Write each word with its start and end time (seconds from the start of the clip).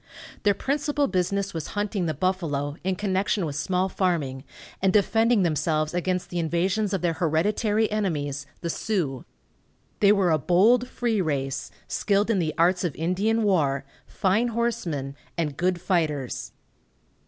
Their 0.41 0.55
principal 0.55 1.07
business 1.07 1.53
was 1.53 1.67
hunting 1.77 2.07
the 2.07 2.15
buffalo, 2.15 2.75
in 2.83 2.95
connection 2.95 3.45
with 3.45 3.55
small 3.55 3.87
farming, 3.87 4.43
and 4.81 4.91
defending 4.91 5.43
themselves 5.43 5.93
against 5.93 6.31
the 6.31 6.39
invasions 6.39 6.91
of 6.91 7.03
their 7.03 7.13
hereditary 7.13 7.87
enemies, 7.91 8.47
the 8.61 8.69
Sioux. 8.71 9.25
They 9.99 10.11
were 10.11 10.31
a 10.31 10.39
bold, 10.39 10.87
free 10.87 11.21
race, 11.21 11.69
skilled 11.87 12.31
in 12.31 12.39
the 12.39 12.55
arts 12.57 12.83
of 12.83 12.95
Indian 12.95 13.43
war, 13.43 13.85
fine 14.07 14.47
horsemen, 14.47 15.15
and 15.37 15.55
good 15.55 15.79
fighters. 15.79 16.51